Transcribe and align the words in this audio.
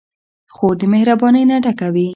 خور 0.55 0.73
د 0.81 0.83
مهربانۍ 0.93 1.43
نه 1.49 1.57
ډکه 1.63 1.87
وي. 1.93 2.07